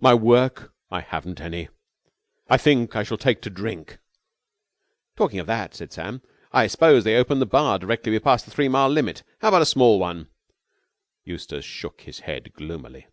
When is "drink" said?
3.50-3.98